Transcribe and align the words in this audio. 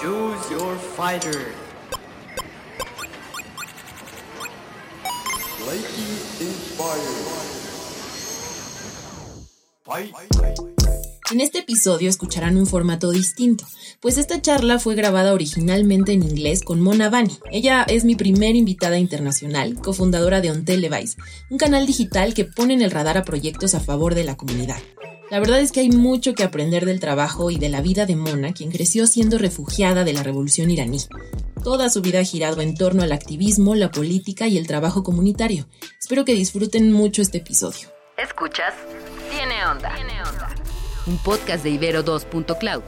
Choose 0.00 0.50
your 0.50 0.78
fighter. 0.96 1.52
En 11.30 11.40
este 11.42 11.58
episodio 11.58 12.08
escucharán 12.08 12.56
un 12.56 12.66
formato 12.66 13.10
distinto, 13.10 13.66
pues 14.00 14.16
esta 14.16 14.40
charla 14.40 14.78
fue 14.78 14.94
grabada 14.94 15.34
originalmente 15.34 16.12
en 16.12 16.22
inglés 16.22 16.62
con 16.62 16.80
Mona 16.80 17.10
Bani. 17.10 17.36
Ella 17.52 17.84
es 17.86 18.04
mi 18.04 18.14
primera 18.14 18.56
invitada 18.56 18.98
internacional, 18.98 19.74
cofundadora 19.74 20.40
de 20.40 20.50
Ontel 20.50 20.80
Device, 20.80 21.18
un 21.50 21.58
canal 21.58 21.86
digital 21.86 22.32
que 22.32 22.46
pone 22.46 22.72
en 22.72 22.80
el 22.80 22.90
radar 22.90 23.18
a 23.18 23.24
proyectos 23.24 23.74
a 23.74 23.80
favor 23.80 24.14
de 24.14 24.24
la 24.24 24.38
comunidad. 24.38 24.78
La 25.30 25.38
verdad 25.38 25.60
es 25.60 25.70
que 25.70 25.78
hay 25.78 25.90
mucho 25.90 26.34
que 26.34 26.42
aprender 26.42 26.84
del 26.84 26.98
trabajo 26.98 27.52
y 27.52 27.56
de 27.56 27.68
la 27.68 27.80
vida 27.80 28.04
de 28.04 28.16
Mona, 28.16 28.52
quien 28.52 28.72
creció 28.72 29.06
siendo 29.06 29.38
refugiada 29.38 30.02
de 30.02 30.12
la 30.12 30.24
revolución 30.24 30.72
iraní. 30.72 30.98
Toda 31.62 31.88
su 31.88 32.02
vida 32.02 32.18
ha 32.18 32.24
girado 32.24 32.60
en 32.62 32.74
torno 32.74 33.04
al 33.04 33.12
activismo, 33.12 33.76
la 33.76 33.92
política 33.92 34.48
y 34.48 34.58
el 34.58 34.66
trabajo 34.66 35.04
comunitario. 35.04 35.68
Espero 36.00 36.24
que 36.24 36.34
disfruten 36.34 36.90
mucho 36.90 37.22
este 37.22 37.38
episodio. 37.38 37.88
Escuchas 38.16 38.74
Tiene 39.30 39.64
Onda. 39.66 39.94
Tiene 39.94 40.20
Onda. 40.20 40.52
Un 41.06 41.16
podcast 41.18 41.62
de 41.62 41.70
Ibero 41.70 42.04
2.cloud, 42.04 42.82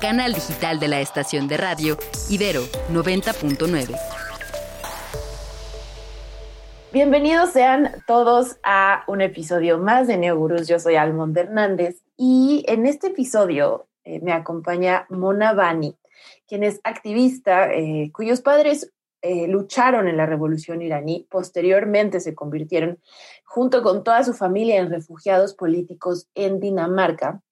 canal 0.00 0.34
digital 0.34 0.80
de 0.80 0.88
la 0.88 1.00
estación 1.00 1.46
de 1.46 1.58
radio 1.58 1.96
Ibero 2.28 2.66
90.9. 2.90 4.23
Bienvenidos 6.94 7.50
sean 7.50 7.90
todos 8.06 8.60
a 8.62 9.02
un 9.08 9.20
episodio 9.20 9.78
más 9.78 10.06
de 10.06 10.16
Neogurus. 10.16 10.68
Yo 10.68 10.78
soy 10.78 10.94
Almond 10.94 11.36
Hernández 11.36 12.04
y 12.16 12.64
en 12.68 12.86
este 12.86 13.08
episodio 13.08 13.88
eh, 14.04 14.20
me 14.20 14.32
acompaña 14.32 15.04
Mona 15.10 15.54
Bani, 15.54 15.96
quien 16.46 16.62
es 16.62 16.80
activista 16.84 17.72
eh, 17.74 18.12
cuyos 18.12 18.42
padres 18.42 18.92
eh, 19.22 19.48
lucharon 19.48 20.06
en 20.06 20.16
la 20.16 20.26
revolución 20.26 20.82
iraní. 20.82 21.26
Posteriormente 21.28 22.20
se 22.20 22.36
convirtieron, 22.36 23.00
junto 23.44 23.82
con 23.82 24.04
toda 24.04 24.22
su 24.22 24.32
familia, 24.32 24.76
en 24.76 24.88
refugiados 24.88 25.52
políticos 25.54 26.28
en 26.36 26.60
Dinamarca 26.60 27.42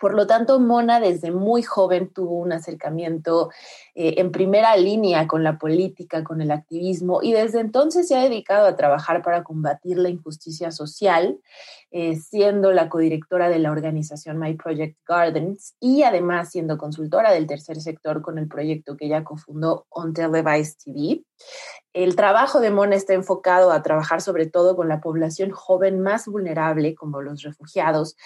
por 0.00 0.14
lo 0.14 0.26
tanto, 0.26 0.58
Mona 0.58 0.98
desde 0.98 1.30
muy 1.30 1.62
joven 1.62 2.10
tuvo 2.12 2.38
un 2.38 2.52
acercamiento 2.52 3.50
eh, 3.94 4.14
en 4.16 4.32
primera 4.32 4.74
línea 4.76 5.28
con 5.28 5.44
la 5.44 5.58
política, 5.58 6.24
con 6.24 6.40
el 6.40 6.50
activismo, 6.50 7.20
y 7.22 7.32
desde 7.34 7.60
entonces 7.60 8.08
se 8.08 8.16
ha 8.16 8.22
dedicado 8.22 8.66
a 8.66 8.76
trabajar 8.76 9.22
para 9.22 9.44
combatir 9.44 9.98
la 9.98 10.08
injusticia 10.08 10.70
social, 10.70 11.38
eh, 11.90 12.16
siendo 12.16 12.72
la 12.72 12.88
codirectora 12.88 13.50
de 13.50 13.58
la 13.58 13.70
organización 13.70 14.38
My 14.38 14.54
Project 14.54 14.96
Gardens 15.06 15.74
y 15.80 16.02
además 16.02 16.50
siendo 16.50 16.78
consultora 16.78 17.32
del 17.32 17.46
tercer 17.46 17.78
sector 17.80 18.22
con 18.22 18.38
el 18.38 18.48
proyecto 18.48 18.96
que 18.96 19.04
ella 19.04 19.22
cofundó 19.22 19.86
On 19.90 20.14
Televised 20.14 20.78
TV. 20.82 21.24
El 21.92 22.14
trabajo 22.14 22.60
de 22.60 22.70
Mona 22.70 22.94
está 22.94 23.14
enfocado 23.14 23.72
a 23.72 23.82
trabajar 23.82 24.20
sobre 24.20 24.46
todo 24.46 24.76
con 24.76 24.88
la 24.88 25.00
población 25.00 25.50
joven 25.50 26.00
más 26.00 26.26
vulnerable, 26.26 26.94
como 26.94 27.20
los 27.20 27.42
refugiados, 27.42 28.16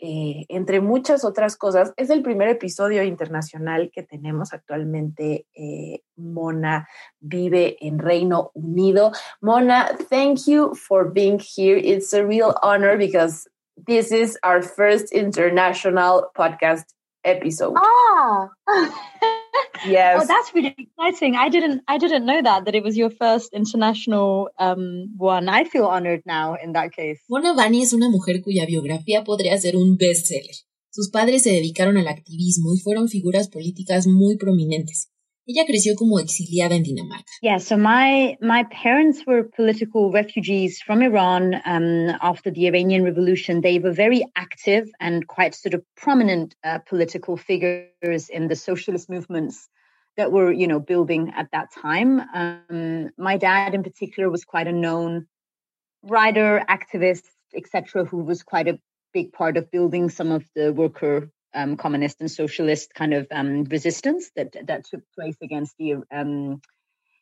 eh, 0.00 0.44
entre 0.48 0.80
muchas 0.80 1.24
otras 1.24 1.56
cosas. 1.56 1.92
Es 1.96 2.10
el 2.10 2.22
primer 2.22 2.48
episodio 2.48 3.04
internacional 3.04 3.92
que 3.94 4.02
tenemos 4.02 4.52
actualmente. 4.52 5.46
Eh, 5.54 6.02
Mona 6.16 6.88
vive 7.20 7.76
en 7.80 8.00
Reino 8.00 8.50
Unido. 8.54 9.12
Mona, 9.40 9.90
thank 10.10 10.46
you 10.46 10.74
for 10.74 11.12
being 11.12 11.38
here. 11.38 11.78
It's 11.78 12.12
a 12.12 12.26
real 12.26 12.54
honor 12.60 12.98
because 12.98 13.48
this 13.76 14.10
is 14.10 14.36
our 14.42 14.62
first 14.62 15.12
international 15.12 16.30
podcast 16.34 16.86
episode. 17.24 17.74
Ah. 17.76 18.50
yes. 19.86 20.20
Oh, 20.22 20.26
that's 20.26 20.54
really 20.54 20.74
exciting. 20.78 21.36
I 21.36 21.48
didn't 21.48 21.82
I 21.86 21.98
didn't 21.98 22.24
know 22.24 22.40
that 22.42 22.64
that 22.64 22.74
it 22.74 22.82
was 22.82 22.96
your 22.96 23.10
first 23.10 23.52
international 23.52 24.50
um, 24.58 25.08
one. 25.16 25.48
I 25.48 25.64
feel 25.64 25.86
honored 25.86 26.22
now 26.26 26.56
in 26.62 26.72
that 26.72 26.92
case. 26.92 27.20
Mona 27.28 27.54
Bani 27.54 27.82
es 27.82 27.92
una 27.92 28.08
mujer 28.08 28.42
cuya 28.42 28.66
biografía 28.66 29.24
podría 29.24 29.58
ser 29.58 29.76
un 29.76 29.96
bestseller. 29.96 30.56
Sus 30.90 31.10
padres 31.10 31.42
se 31.42 31.50
dedicaron 31.50 31.96
al 31.96 32.08
activismo 32.08 32.74
y 32.74 32.78
fueron 32.78 33.08
figuras 33.08 33.48
políticas 33.48 34.06
muy 34.06 34.36
prominentes. 34.36 35.11
Ella 35.46 35.64
creció 35.66 35.96
como 35.96 36.20
exiliada 36.20 36.76
en 36.76 36.84
Dinamarca. 36.84 37.24
Yeah, 37.42 37.58
so 37.58 37.76
my 37.76 38.36
my 38.40 38.64
parents 38.64 39.26
were 39.26 39.42
political 39.42 40.12
refugees 40.12 40.80
from 40.80 41.02
Iran 41.02 41.60
um, 41.64 42.16
after 42.20 42.50
the 42.52 42.68
Iranian 42.68 43.02
Revolution. 43.02 43.60
They 43.60 43.80
were 43.80 43.92
very 43.92 44.24
active 44.36 44.88
and 45.00 45.26
quite 45.26 45.54
sort 45.54 45.74
of 45.74 45.82
prominent 45.96 46.54
uh, 46.62 46.78
political 46.78 47.36
figures 47.36 48.28
in 48.28 48.46
the 48.46 48.54
socialist 48.54 49.10
movements 49.10 49.68
that 50.16 50.30
were, 50.30 50.52
you 50.52 50.68
know, 50.68 50.78
building 50.78 51.32
at 51.34 51.50
that 51.52 51.72
time. 51.72 52.20
Um, 52.34 53.10
my 53.18 53.36
dad, 53.36 53.74
in 53.74 53.82
particular, 53.82 54.30
was 54.30 54.44
quite 54.44 54.68
a 54.68 54.72
known 54.72 55.26
writer, 56.04 56.62
activist, 56.68 57.24
etc., 57.54 58.04
who 58.04 58.18
was 58.18 58.42
quite 58.42 58.68
a 58.68 58.78
big 59.12 59.32
part 59.32 59.56
of 59.56 59.70
building 59.70 60.08
some 60.08 60.30
of 60.30 60.44
the 60.54 60.72
worker 60.72 61.30
um, 61.54 61.76
communist 61.76 62.20
and 62.20 62.30
socialist 62.30 62.92
kind 62.94 63.12
of 63.14 63.26
um, 63.30 63.64
resistance 63.64 64.30
that 64.36 64.52
that 64.66 64.84
took 64.84 65.02
place 65.14 65.36
against 65.42 65.76
the 65.78 65.94
um, 66.10 66.60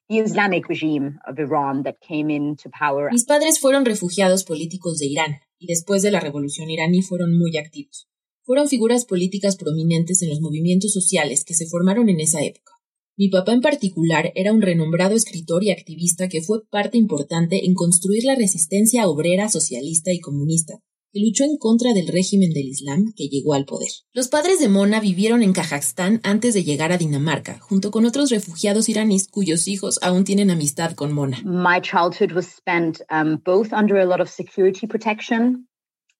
the 0.09 0.19
Islamic 0.19 0.69
regime 0.69 1.19
of 1.27 1.39
Iran 1.39 1.83
that 1.85 1.97
came 2.01 2.31
into 2.31 2.69
power. 2.71 3.09
Mis 3.13 3.25
padres 3.25 3.61
fueron 3.61 3.85
refugiados 3.85 4.45
políticos 4.45 4.99
de 4.99 5.07
Irán 5.07 5.41
y 5.59 5.67
después 5.67 6.03
de 6.03 6.11
la 6.11 6.21
revolución 6.21 6.71
iraní 6.71 7.03
fueron 7.03 7.39
muy 7.39 7.57
activos. 7.57 8.09
Fueron 8.43 8.69
figuras 8.69 9.05
políticas 9.05 9.57
prominentes 9.57 10.23
en 10.23 10.31
los 10.31 10.41
movimientos 10.41 10.93
sociales 10.93 11.45
que 11.45 11.55
se 11.55 11.67
formaron 11.67 12.09
en 12.09 12.19
esa 12.19 12.43
época. 12.43 12.73
Mi 13.17 13.29
papá 13.29 13.53
en 13.53 13.61
particular 13.61 14.33
era 14.35 14.53
un 14.53 14.63
renombrado 14.63 15.15
escritor 15.15 15.63
y 15.63 15.71
activista 15.71 16.29
que 16.29 16.41
fue 16.41 16.67
parte 16.71 16.97
importante 16.97 17.67
en 17.67 17.75
construir 17.75 18.25
la 18.25 18.35
resistencia 18.35 19.07
obrera, 19.09 19.49
socialista 19.49 20.11
y 20.11 20.21
comunista, 20.21 20.81
que 21.13 21.21
luchó 21.21 21.45
en 21.45 21.57
contra 21.59 21.93
del 21.93 22.09
régimen 22.09 22.51
del 22.51 22.69
Islam 22.69 23.13
que 23.17 23.29
llegó 23.29 23.55
al 23.55 23.65
poder. 23.65 23.89
Los 24.13 24.29
padres 24.29 24.61
de 24.61 24.69
Mona 24.69 25.01
vivieron 25.01 25.43
en 25.43 25.53
Kazajstán 25.53 26.21
antes 26.23 26.55
de 26.55 26.65
llegar 26.65 26.93
a 26.93 26.99
Dinamarca, 26.99 27.59
junto 27.61 27.91
con 27.91 28.07
otros 28.07 28.31
refugiados 28.31 28.89
iraníes 28.89 29.29
cuyos 29.29 29.69
hijos 29.69 29.99
aún 30.03 30.25
tienen 30.25 30.51
amistad 30.51 30.93
con 30.93 31.13
Mona. 31.13 31.39
My 31.45 31.81
childhood 31.81 32.33
was 32.33 32.47
spent 32.47 33.03
um, 33.11 33.37
both 33.45 33.73
under 33.73 33.99
a 33.99 34.05
lot 34.05 34.21
of 34.21 34.29
security 34.29 34.87
protection 34.87 35.67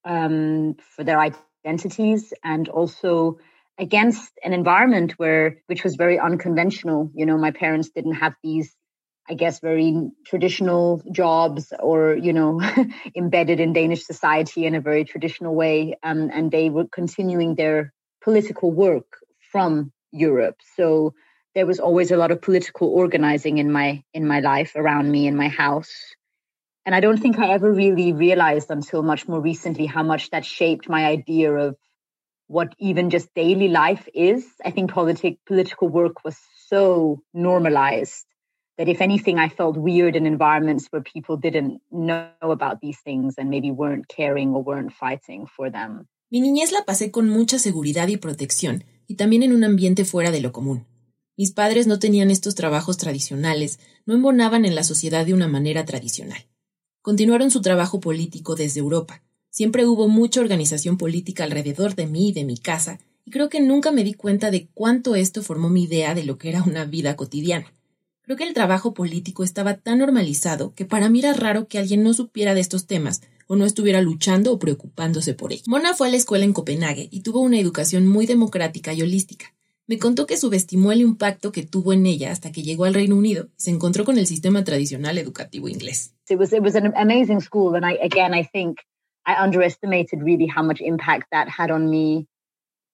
um, 0.05 0.75
for 0.97 1.05
their 1.05 1.19
identities 1.21 2.33
and 2.43 2.69
also 2.69 3.39
against 3.79 4.33
an 4.45 4.53
environment 4.53 5.15
where 5.19 5.63
which 5.67 5.85
was 5.85 5.97
very 5.97 6.19
unconventional. 6.19 7.11
You 7.15 7.27
know, 7.27 7.39
my 7.39 7.51
parents 7.51 7.91
didn't 7.95 8.15
have 8.15 8.35
these 8.43 8.75
I 9.31 9.35
guess, 9.35 9.61
very 9.61 10.11
traditional 10.27 11.03
jobs 11.13 11.73
or, 11.79 12.17
you 12.17 12.33
know, 12.33 12.61
embedded 13.17 13.61
in 13.61 13.73
Danish 13.73 14.05
society 14.05 14.67
in 14.67 14.75
a 14.75 14.81
very 14.81 15.05
traditional 15.05 15.55
way. 15.55 15.97
Um, 16.03 16.31
and 16.33 16.51
they 16.51 16.69
were 16.69 16.89
continuing 16.89 17.55
their 17.55 17.93
political 18.25 18.73
work 18.73 19.07
from 19.53 19.93
Europe. 20.11 20.57
So 20.77 21.15
there 21.55 21.65
was 21.65 21.79
always 21.79 22.11
a 22.11 22.17
lot 22.17 22.33
of 22.33 22.43
political 22.43 22.89
organizing 22.89 23.59
in 23.59 23.71
my 23.71 24.03
in 24.13 24.27
my 24.27 24.41
life 24.41 24.73
around 24.75 25.09
me 25.11 25.29
in 25.29 25.37
my 25.37 25.49
house. 25.49 25.93
And 26.85 26.95
I 26.95 27.01
don't 27.01 27.19
think 27.19 27.39
I 27.39 27.51
ever 27.53 27.73
really 27.73 28.13
realized 28.13 28.71
until 28.71 29.03
much 29.03 29.29
more 29.29 29.41
recently 29.41 29.87
how 29.87 30.03
much 30.03 30.31
that 30.31 30.45
shaped 30.45 30.89
my 30.89 31.07
idea 31.07 31.53
of 31.53 31.77
what 32.49 32.75
even 32.81 33.11
just 33.11 33.33
daily 33.35 33.69
life 33.69 34.09
is. 34.13 34.45
I 34.65 34.73
think 34.73 34.91
politic 34.91 35.39
political 35.47 35.89
work 35.89 36.25
was 36.25 36.37
so 36.67 37.23
normalized 37.33 38.27
that 38.81 38.89
if 38.89 39.03
anything, 39.03 39.39
I 39.39 39.51
felt 39.51 39.77
weird 39.77 40.17
in 40.17 40.27
environments 40.27 40.89
where 40.91 41.03
people 41.03 41.37
didn't 41.37 41.83
know 41.91 42.31
about 42.41 42.81
these 42.81 42.99
things 43.05 43.35
and 43.37 43.51
maybe 43.51 43.71
weren't 43.71 44.07
caring 44.09 44.55
or 44.55 44.65
weren't 44.65 44.91
fighting 44.91 45.47
for 45.47 45.71
them. 45.71 46.07
Mi 46.31 46.41
niñez 46.41 46.73
la 46.73 46.87
pasé 46.87 47.11
con 47.11 47.29
mucha 47.29 47.59
seguridad 47.59 48.09
y 48.09 48.17
protección, 48.17 48.85
y 49.07 49.17
también 49.17 49.43
en 49.43 49.53
un 49.53 49.65
ambiente 49.65 50.07
fuera 50.07 50.31
de 50.31 50.41
lo 50.41 50.53
común. 50.53 50.87
Mis 51.37 51.53
padres 51.53 51.87
no 51.87 51.99
tenían 51.99 52.31
estos 52.31 52.55
trabajos 52.55 52.97
tradicionales, 52.97 53.81
no 54.07 54.15
embonaban 54.15 54.65
en 54.65 54.75
la 54.75 54.83
sociedad 54.83 55.27
de 55.27 55.35
una 55.35 55.47
manera 55.49 55.85
tradicional. 55.85 56.47
Continuaron 57.03 57.51
su 57.51 57.61
trabajo 57.61 58.01
político 58.01 58.55
desde 58.55 58.81
Europa. 58.81 59.23
Siempre 59.51 59.85
hubo 59.87 60.09
mucha 60.09 60.41
organización 60.41 60.97
política 60.97 61.45
alrededor 61.45 61.97
de 61.97 62.07
mí 62.07 62.31
y 62.31 62.33
de 62.33 62.45
mi 62.45 62.57
casa, 62.57 62.99
y 63.27 63.31
creo 63.31 63.51
que 63.51 63.61
nunca 63.61 63.93
me 63.93 64.05
di 64.05 64.15
cuenta 64.15 64.51
de 64.51 64.69
cuánto 64.73 65.17
esto 65.17 65.43
formó 65.43 65.69
mi 65.69 65.83
idea 65.83 66.15
de 66.15 66.25
lo 66.25 66.39
que 66.39 66.49
era 66.49 66.63
una 66.63 66.87
vida 66.87 67.17
cotidiana. 67.17 67.75
Creo 68.31 68.39
que 68.39 68.47
el 68.47 68.55
trabajo 68.55 68.95
político 68.95 69.43
estaba 69.43 69.75
tan 69.75 69.99
normalizado 69.99 70.73
que 70.77 70.85
para 70.85 71.09
mí 71.09 71.19
era 71.19 71.33
raro 71.33 71.67
que 71.67 71.81
alguien 71.81 72.05
no 72.05 72.15
supiera 72.15 72.55
de 72.55 72.61
estos 72.61 72.87
temas 72.87 73.23
o 73.49 73.57
no 73.57 73.65
estuviera 73.65 74.01
luchando 74.03 74.53
o 74.53 74.59
preocupándose 74.61 75.35
por 75.35 75.53
ello. 75.53 75.65
Mona 75.67 75.95
fue 75.95 76.07
a 76.07 76.11
la 76.13 76.17
escuela 76.17 76.45
en 76.45 76.53
Copenhague 76.53 77.09
y 77.11 77.23
tuvo 77.23 77.41
una 77.41 77.59
educación 77.59 78.07
muy 78.07 78.27
democrática 78.27 78.93
y 78.93 79.03
holística. 79.03 79.47
Me 79.89 79.99
contó 79.99 80.27
que 80.27 80.37
subestimó 80.37 80.93
el 80.93 81.01
impacto 81.01 81.51
que 81.51 81.67
tuvo 81.67 81.93
en 81.93 82.07
ella 82.07 82.31
hasta 82.31 82.53
que 82.53 82.63
llegó 82.63 82.85
al 82.85 82.95
Reino 82.95 83.17
Unido 83.17 83.49
se 83.57 83.73
encontró 83.73 84.05
con 84.05 84.17
el 84.17 84.29
sistema 84.29 84.63
tradicional 84.63 85.19
educativo 85.19 85.69
inglés. 85.69 86.15
It 86.29 86.39
was, 86.39 86.53
it 86.53 86.63
was 86.63 86.77
an 86.77 86.93
amazing 86.97 87.41
school 87.41 87.75
and 87.75 87.85
I, 87.85 87.99
again, 88.01 88.33
I 88.33 88.45
think 88.45 88.79
I 89.27 89.43
underestimated 89.45 90.23
really 90.23 90.47
how 90.47 90.63
much 90.63 90.81
impact 90.81 91.33
that 91.33 91.49
had 91.49 91.73
on 91.73 91.91
me 91.91 92.29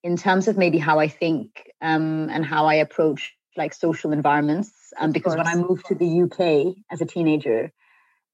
in 0.03 0.17
terms 0.17 0.49
of 0.49 0.57
maybe 0.57 0.79
how 0.79 0.99
I 0.99 1.11
think 1.11 1.51
um, 1.83 2.31
and 2.31 2.43
how 2.43 2.65
I 2.65 2.77
approach 2.77 3.37
like 3.57 3.75
social 3.75 4.13
environments. 4.13 4.71
Um, 4.99 5.13
because 5.13 5.37
when 5.37 5.47
I 5.47 5.55
moved 5.55 5.87
to 5.87 5.95
the 5.95 6.23
UK 6.23 6.77
as 6.91 7.01
a 7.01 7.07
teenager, 7.07 7.73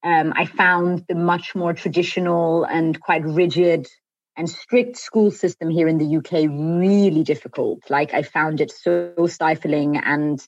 um, 0.02 0.32
I 0.36 0.46
found 0.46 1.04
the 1.08 1.14
much 1.14 1.54
more 1.54 1.72
traditional 1.74 2.64
and 2.64 3.00
quite 3.00 3.24
rigid 3.24 3.88
and 4.36 4.48
strict 4.48 4.96
school 4.96 5.30
system 5.30 5.70
here 5.70 5.88
in 5.88 5.98
the 5.98 6.16
UK 6.16 6.48
really 6.50 7.22
difficult. 7.22 7.80
Like 7.90 8.14
I 8.14 8.22
found 8.22 8.60
it 8.60 8.70
so 8.70 9.14
stifling 9.26 9.98
and 9.98 10.40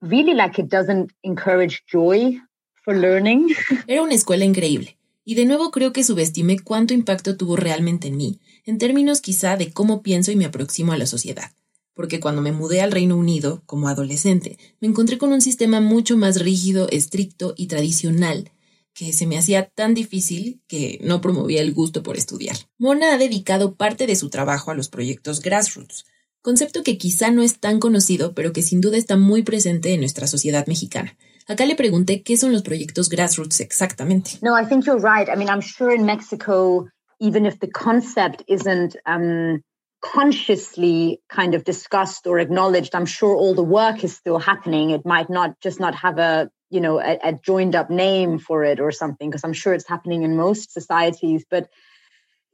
really 0.00 0.34
like 0.34 0.58
it 0.58 0.68
doesn't 0.68 1.12
encourage 1.22 1.84
joy 1.86 2.38
for 2.84 2.94
learning. 2.94 3.54
Era 3.86 4.02
una 4.02 4.14
escuela 4.14 4.44
increíble. 4.44 4.96
Y 5.24 5.34
de 5.34 5.44
nuevo 5.44 5.70
creo 5.70 5.92
que 5.92 6.02
subestimé 6.02 6.58
cuánto 6.58 6.94
impacto 6.94 7.36
tuvo 7.36 7.54
realmente 7.56 8.08
en 8.08 8.16
mí, 8.16 8.40
en 8.64 8.78
términos 8.78 9.20
quizá 9.20 9.56
de 9.56 9.72
cómo 9.72 10.02
pienso 10.02 10.32
y 10.32 10.36
me 10.36 10.46
aproximo 10.46 10.92
a 10.92 10.96
la 10.96 11.06
sociedad. 11.06 11.52
Porque 11.94 12.20
cuando 12.20 12.42
me 12.42 12.52
mudé 12.52 12.80
al 12.80 12.92
Reino 12.92 13.16
Unido, 13.16 13.62
como 13.66 13.88
adolescente, 13.88 14.58
me 14.80 14.88
encontré 14.88 15.18
con 15.18 15.32
un 15.32 15.40
sistema 15.40 15.80
mucho 15.80 16.16
más 16.16 16.40
rígido, 16.40 16.88
estricto 16.90 17.54
y 17.56 17.66
tradicional, 17.66 18.50
que 18.94 19.12
se 19.12 19.26
me 19.26 19.38
hacía 19.38 19.68
tan 19.68 19.94
difícil 19.94 20.62
que 20.68 20.98
no 21.02 21.20
promovía 21.20 21.62
el 21.62 21.72
gusto 21.72 22.02
por 22.02 22.16
estudiar. 22.16 22.56
Mona 22.78 23.14
ha 23.14 23.18
dedicado 23.18 23.74
parte 23.74 24.06
de 24.06 24.16
su 24.16 24.30
trabajo 24.30 24.70
a 24.70 24.74
los 24.74 24.88
proyectos 24.88 25.40
grassroots, 25.40 26.04
concepto 26.42 26.82
que 26.82 26.98
quizá 26.98 27.30
no 27.30 27.42
es 27.42 27.58
tan 27.60 27.78
conocido, 27.78 28.34
pero 28.34 28.52
que 28.52 28.62
sin 28.62 28.80
duda 28.80 28.96
está 28.98 29.16
muy 29.16 29.42
presente 29.42 29.94
en 29.94 30.00
nuestra 30.00 30.26
sociedad 30.26 30.66
mexicana. 30.66 31.16
Acá 31.46 31.66
le 31.66 31.74
pregunté 31.74 32.22
qué 32.22 32.36
son 32.36 32.52
los 32.52 32.62
proyectos 32.62 33.08
grassroots 33.08 33.60
exactamente. 33.60 34.38
No, 34.42 34.58
I 34.58 34.66
think 34.66 34.84
you're 34.84 35.00
right. 35.00 35.28
I 35.28 35.36
mean, 35.36 35.48
I'm 35.48 35.62
sure 35.62 35.94
in 35.94 36.04
Mexico, 36.04 36.88
even 37.20 37.46
if 37.46 37.58
the 37.58 37.68
concept 37.70 38.42
isn't 38.46 38.96
um, 39.06 39.62
consciously 40.02 41.20
kind 41.28 41.54
of 41.54 41.64
discussed 41.64 42.26
or 42.26 42.38
acknowledged, 42.38 42.94
I'm 42.94 43.06
sure 43.06 43.34
all 43.34 43.54
the 43.54 43.62
work 43.62 44.04
is 44.04 44.14
still 44.14 44.38
happening. 44.38 44.90
It 44.90 45.06
might 45.06 45.30
not 45.30 45.60
just 45.60 45.80
not 45.80 45.94
have 45.94 46.18
a 46.18 46.50
you 46.72 46.80
know 46.80 46.98
a, 46.98 47.18
a 47.22 47.32
joined 47.34 47.76
up 47.76 47.90
name 47.90 48.38
for 48.38 48.64
it 48.64 48.80
or 48.80 48.90
something 48.90 49.28
because 49.28 49.44
i'm 49.44 49.52
sure 49.52 49.74
it's 49.74 49.86
happening 49.86 50.22
in 50.22 50.36
most 50.36 50.72
societies 50.72 51.44
but 51.50 51.68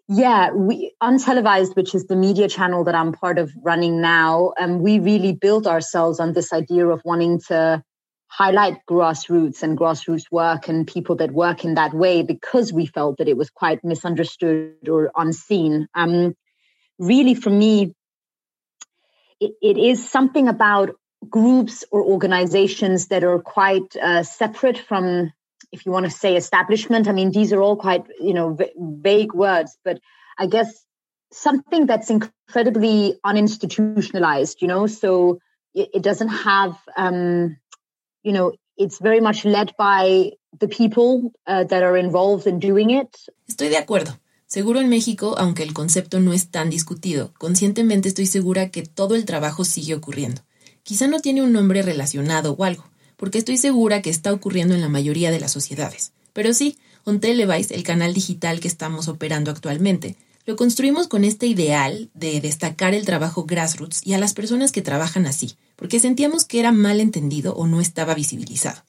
yeah 0.09 0.51
we 0.51 0.93
untelevised 1.01 1.77
which 1.77 1.95
is 1.95 2.07
the 2.07 2.17
media 2.17 2.49
channel 2.49 2.83
that 2.83 2.97
i'm 2.97 3.13
part 3.13 3.39
of 3.39 3.53
running 3.63 4.01
now 4.01 4.53
and 4.59 4.73
um, 4.73 4.83
we 4.83 4.99
really 4.99 5.33
built 5.33 5.69
ourselves 5.69 6.19
on 6.19 6.33
this 6.33 6.53
idea 6.53 6.87
of 6.89 7.01
wanting 7.05 7.41
to 7.47 7.81
highlight 8.27 8.79
grassroots 8.91 9.63
and 9.63 9.79
grassroots 9.79 10.25
work 10.31 10.69
and 10.69 10.87
people 10.87 11.15
that 11.17 11.31
work 11.31 11.65
in 11.65 11.75
that 11.75 11.95
way 11.95 12.23
because 12.23 12.73
we 12.73 12.87
felt 12.87 13.19
that 13.19 13.29
it 13.29 13.37
was 13.37 13.51
quite 13.51 13.83
misunderstood 13.85 14.89
or 14.89 15.11
unseen 15.17 15.87
um, 15.95 16.35
really 16.99 17.35
for 17.35 17.51
me 17.51 17.95
it, 19.41 19.53
it 19.63 19.79
is 19.79 20.09
something 20.09 20.49
about 20.49 20.91
groups 21.29 21.85
or 21.91 22.03
organizations 22.03 23.09
that 23.09 23.25
are 23.25 23.39
quite 23.41 23.97
uh, 23.97 24.23
separate 24.23 24.79
from 24.79 25.33
if 25.71 25.85
you 25.85 25.93
want 25.93 26.07
to 26.07 26.11
say 26.11 26.37
establishment. 26.37 27.09
I 27.09 27.13
mean 27.13 27.31
these 27.31 27.53
are 27.53 27.61
all 27.61 27.77
quite 27.77 28.05
you 28.21 28.35
know 28.35 28.57
vague 28.77 29.35
words 29.35 29.77
but 29.85 30.01
i 30.39 30.47
guess 30.47 30.85
something 31.33 31.87
that's 31.87 32.11
incredibly 32.11 33.19
uninstitutionalized 33.25 34.63
you 34.63 34.69
know? 34.69 34.87
So 34.87 35.41
it, 35.75 35.91
it 35.95 36.03
doesn't 36.03 36.29
have 36.29 36.79
um, 36.97 37.57
you 38.23 38.33
know 38.33 38.53
it's 38.77 38.99
very 39.01 39.21
much 39.21 39.45
led 39.45 39.75
by 39.77 40.33
the 40.59 40.69
people 40.69 41.33
uh, 41.47 41.65
that 41.65 41.83
are 41.83 41.97
involved 41.97 42.47
in 42.47 42.59
doing 42.61 42.91
it. 42.91 43.15
Estoy 43.49 43.69
de 43.69 43.77
acuerdo 43.77 44.19
Seguro 44.49 44.81
en 44.81 44.89
México, 44.89 45.35
aunque 45.37 45.63
el 45.63 45.75
concepto 45.75 46.21
no 46.21 46.33
es 46.33 46.49
tan 46.49 46.71
discutido, 46.71 47.35
conscientemente 47.37 48.09
estoy 48.09 48.25
segura 48.25 48.71
que 48.71 48.83
todo 48.83 49.15
el 49.15 49.27
trabajo 49.27 49.63
sigue 49.63 49.95
ocurriendo. 49.95 50.41
Quizá 50.85 51.07
no 51.07 51.21
tiene 51.21 51.43
un 51.43 51.53
nombre 51.53 51.83
relacionado 51.83 52.53
o 52.55 52.65
algo, 52.65 52.89
porque 53.19 53.37
estoy 53.37 53.59
segura 53.59 54.01
que 54.01 54.09
está 54.09 54.33
ocurriendo 54.33 54.75
en 54.75 54.81
la 54.81 54.89
mayoría 54.89 55.31
de 55.31 55.39
las 55.39 55.53
sociedades. 55.53 56.13
Pero 56.33 56.55
sí, 56.55 56.79
On 57.05 57.21
Televice, 57.21 57.75
el 57.75 57.83
canal 57.83 58.15
digital 58.15 58.59
que 58.61 58.69
estamos 58.69 59.09
operando 59.09 59.51
actualmente, 59.51 60.17
lo 60.47 60.57
construimos 60.57 61.09
con 61.09 61.25
este 61.25 61.47
ideal 61.47 62.09
de 62.15 62.41
destacar 62.41 62.95
el 62.95 63.05
trabajo 63.05 63.45
grassroots 63.45 64.01
y 64.03 64.15
a 64.15 64.19
las 64.19 64.33
personas 64.33 64.73
que 64.73 64.81
trabajan 64.81 65.27
así, 65.27 65.57
porque 65.77 66.01
sentíamos 66.01 66.47
que 66.47 66.61
era 66.61 66.73
mal 66.73 67.01
entendido 67.01 67.55
o 67.55 67.67
no 67.67 67.83
estaba 67.83 68.15
visibilizado. 68.15 68.83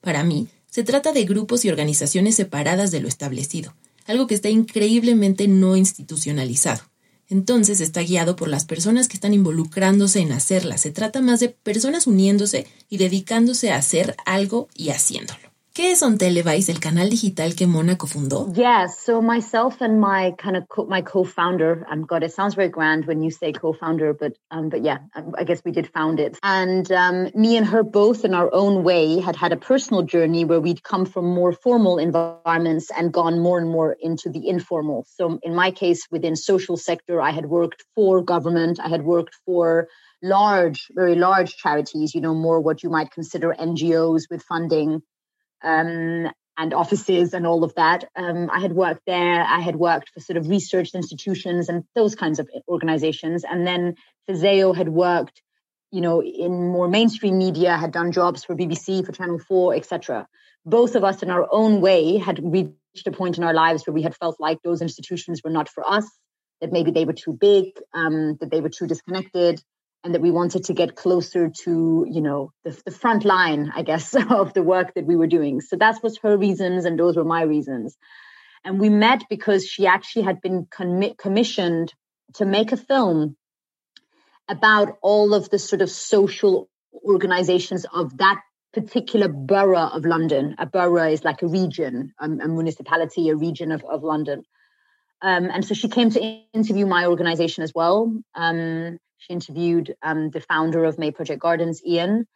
Para 0.00 0.24
mí, 0.24 0.48
se 0.68 0.82
trata 0.82 1.12
de 1.12 1.24
grupos 1.24 1.64
y 1.64 1.68
organizaciones 1.68 2.34
separadas 2.34 2.90
de 2.90 3.00
lo 3.00 3.06
establecido, 3.06 3.76
algo 4.06 4.26
que 4.26 4.34
está 4.34 4.48
increíblemente 4.48 5.48
no 5.48 5.76
institucionalizado. 5.76 6.82
entonces 7.30 7.80
está 7.80 8.02
guiado 8.02 8.36
por 8.36 8.48
las 8.48 8.66
personas 8.66 9.08
que 9.08 9.16
están 9.16 9.32
involucrándose 9.32 10.20
en 10.20 10.32
hacerla. 10.32 10.76
Se 10.76 10.90
trata 10.90 11.22
más 11.22 11.40
de 11.40 11.48
personas 11.48 12.06
uniéndose 12.06 12.66
y 12.90 12.98
dedicándose 12.98 13.70
a 13.70 13.76
hacer 13.76 14.14
algo 14.26 14.68
y 14.74 14.90
haciéndolo. 14.90 15.53
¿Qué 15.74 15.90
es 15.90 16.04
On 16.04 16.16
el 16.20 16.80
canal 16.80 17.10
digital 17.10 17.56
que 17.56 17.66
Mona 17.66 17.98
cofundó? 17.98 18.46
Yes, 18.54 18.96
so 19.00 19.20
myself 19.20 19.80
and 19.80 20.00
my 20.00 20.30
kind 20.38 20.56
of 20.56 20.68
co 20.68 20.84
my 20.84 21.02
co-founder, 21.02 21.84
um, 21.90 22.06
God, 22.06 22.22
it 22.22 22.32
sounds 22.32 22.54
very 22.54 22.68
grand 22.68 23.06
when 23.06 23.24
you 23.24 23.32
say 23.32 23.50
co-founder, 23.50 24.14
but 24.14 24.34
um, 24.52 24.68
but 24.68 24.84
yeah, 24.84 24.98
I 25.36 25.42
guess 25.42 25.62
we 25.64 25.72
did 25.72 25.88
found 25.88 26.20
it. 26.20 26.38
And 26.44 26.92
um, 26.92 27.28
me 27.34 27.56
and 27.56 27.66
her 27.66 27.82
both, 27.82 28.24
in 28.24 28.34
our 28.34 28.54
own 28.54 28.84
way, 28.84 29.18
had 29.18 29.34
had 29.34 29.52
a 29.52 29.56
personal 29.56 30.04
journey 30.04 30.44
where 30.44 30.60
we'd 30.60 30.84
come 30.84 31.06
from 31.06 31.24
more 31.24 31.52
formal 31.52 31.98
environments 31.98 32.92
and 32.96 33.12
gone 33.12 33.40
more 33.40 33.58
and 33.58 33.68
more 33.68 33.96
into 34.00 34.30
the 34.30 34.48
informal. 34.48 35.04
So 35.16 35.40
in 35.42 35.56
my 35.56 35.72
case, 35.72 36.06
within 36.08 36.36
social 36.36 36.76
sector, 36.76 37.20
I 37.20 37.32
had 37.32 37.46
worked 37.46 37.84
for 37.96 38.22
government, 38.22 38.78
I 38.78 38.88
had 38.88 39.02
worked 39.02 39.34
for 39.44 39.88
large, 40.22 40.86
very 40.92 41.16
large 41.16 41.56
charities, 41.56 42.14
you 42.14 42.20
know, 42.20 42.32
more 42.32 42.60
what 42.60 42.84
you 42.84 42.90
might 42.90 43.10
consider 43.10 43.52
NGOs 43.58 44.30
with 44.30 44.44
funding 44.44 45.02
um, 45.64 46.30
and 46.56 46.72
offices 46.72 47.34
and 47.34 47.46
all 47.46 47.64
of 47.64 47.74
that. 47.74 48.04
Um, 48.16 48.48
I 48.50 48.60
had 48.60 48.72
worked 48.72 49.02
there. 49.06 49.42
I 49.42 49.60
had 49.60 49.76
worked 49.76 50.10
for 50.10 50.20
sort 50.20 50.36
of 50.36 50.48
research 50.48 50.94
institutions 50.94 51.68
and 51.68 51.84
those 51.94 52.14
kinds 52.14 52.38
of 52.38 52.48
organizations. 52.68 53.44
And 53.44 53.66
then 53.66 53.96
Fisayo 54.28 54.76
had 54.76 54.88
worked, 54.88 55.42
you 55.90 56.00
know, 56.00 56.22
in 56.22 56.68
more 56.68 56.88
mainstream 56.88 57.38
media, 57.38 57.76
had 57.76 57.92
done 57.92 58.12
jobs 58.12 58.44
for 58.44 58.54
BBC, 58.54 59.04
for 59.04 59.12
Channel 59.12 59.38
4, 59.38 59.74
etc. 59.74 60.28
Both 60.64 60.94
of 60.94 61.02
us 61.02 61.22
in 61.22 61.30
our 61.30 61.48
own 61.50 61.80
way 61.80 62.18
had 62.18 62.40
reached 62.42 63.06
a 63.06 63.10
point 63.10 63.38
in 63.38 63.44
our 63.44 63.54
lives 63.54 63.86
where 63.86 63.94
we 63.94 64.02
had 64.02 64.16
felt 64.16 64.36
like 64.38 64.58
those 64.62 64.80
institutions 64.80 65.40
were 65.42 65.50
not 65.50 65.68
for 65.68 65.88
us, 65.88 66.08
that 66.60 66.72
maybe 66.72 66.92
they 66.92 67.04
were 67.04 67.12
too 67.12 67.32
big, 67.32 67.72
um, 67.92 68.36
that 68.40 68.50
they 68.50 68.60
were 68.60 68.68
too 68.68 68.86
disconnected, 68.86 69.60
and 70.04 70.14
that 70.14 70.20
we 70.20 70.30
wanted 70.30 70.64
to 70.64 70.74
get 70.74 70.94
closer 70.94 71.48
to 71.48 72.06
you 72.08 72.20
know 72.20 72.52
the, 72.62 72.78
the 72.84 72.90
front 72.90 73.24
line 73.24 73.72
i 73.74 73.82
guess 73.82 74.14
of 74.30 74.52
the 74.52 74.62
work 74.62 74.94
that 74.94 75.06
we 75.06 75.16
were 75.16 75.26
doing. 75.26 75.60
So 75.60 75.76
that 75.76 76.02
was 76.02 76.18
her 76.18 76.36
reasons 76.36 76.84
and 76.84 76.98
those 76.98 77.16
were 77.16 77.24
my 77.24 77.42
reasons. 77.42 77.96
And 78.64 78.80
we 78.80 78.88
met 78.88 79.24
because 79.28 79.66
she 79.66 79.86
actually 79.86 80.22
had 80.22 80.40
been 80.40 80.66
com- 80.70 81.14
commissioned 81.18 81.92
to 82.34 82.46
make 82.46 82.72
a 82.72 82.76
film 82.76 83.36
about 84.48 84.96
all 85.02 85.34
of 85.34 85.50
the 85.50 85.58
sort 85.58 85.82
of 85.82 85.90
social 85.90 86.68
organizations 87.04 87.84
of 87.92 88.16
that 88.18 88.40
particular 88.72 89.28
borough 89.28 89.88
of 89.96 90.04
london. 90.04 90.54
A 90.58 90.66
borough 90.66 91.08
is 91.08 91.24
like 91.24 91.42
a 91.42 91.46
region 91.46 92.12
a, 92.20 92.24
a 92.24 92.48
municipality 92.48 93.28
a 93.28 93.36
region 93.36 93.72
of, 93.72 93.84
of 93.84 94.02
london 94.02 94.44
um, 95.22 95.50
and 95.50 95.64
so 95.64 95.74
she 95.74 95.88
came 95.88 96.10
to 96.10 96.20
interview 96.52 96.86
my 96.86 97.06
organization 97.06 97.62
as 97.62 97.72
well 97.74 98.12
um, 98.34 98.98
she 99.26 99.32
interviewed 99.32 99.94
um, 100.02 100.30
the 100.30 100.40
founder 100.40 100.84
of 100.84 100.98
May 100.98 101.10
Project 101.10 101.40
Gardens, 101.40 101.82
Ian. 101.86 102.26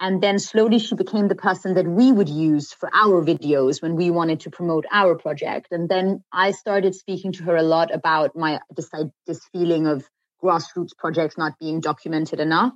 And 0.00 0.20
then 0.20 0.40
slowly 0.40 0.80
she 0.80 0.96
became 0.96 1.28
the 1.28 1.36
person 1.36 1.74
that 1.74 1.86
we 1.86 2.10
would 2.10 2.28
use 2.28 2.72
for 2.72 2.90
our 2.92 3.24
videos 3.24 3.80
when 3.80 3.94
we 3.94 4.10
wanted 4.10 4.40
to 4.40 4.50
promote 4.50 4.84
our 4.90 5.14
project. 5.14 5.68
And 5.70 5.88
then 5.88 6.24
I 6.32 6.50
started 6.50 6.96
speaking 6.96 7.32
to 7.34 7.44
her 7.44 7.56
a 7.56 7.62
lot 7.62 7.94
about 7.94 8.34
my 8.34 8.60
this, 8.76 8.90
this 9.26 9.40
feeling 9.52 9.86
of 9.86 10.04
grassroots 10.42 10.96
projects 10.98 11.38
not 11.38 11.52
being 11.60 11.80
documented 11.80 12.40
enough. 12.40 12.72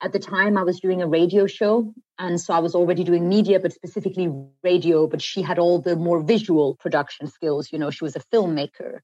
At 0.00 0.12
the 0.12 0.18
time, 0.18 0.56
I 0.56 0.62
was 0.62 0.80
doing 0.80 1.02
a 1.02 1.08
radio 1.08 1.46
show. 1.46 1.92
And 2.18 2.40
so 2.40 2.54
I 2.54 2.60
was 2.60 2.74
already 2.74 3.04
doing 3.04 3.28
media, 3.28 3.58
but 3.60 3.72
specifically 3.72 4.28
radio. 4.62 5.06
But 5.06 5.22
she 5.22 5.42
had 5.42 5.58
all 5.58 5.80
the 5.80 5.96
more 5.96 6.22
visual 6.22 6.76
production 6.76 7.26
skills. 7.26 7.72
You 7.72 7.78
know, 7.78 7.90
she 7.90 8.04
was 8.04 8.16
a 8.16 8.20
filmmaker. 8.32 9.00